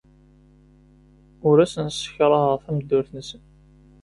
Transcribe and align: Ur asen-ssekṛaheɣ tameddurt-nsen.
Ur 1.47 1.57
asen-ssekṛaheɣ 1.63 2.55
tameddurt-nsen. 2.63 3.41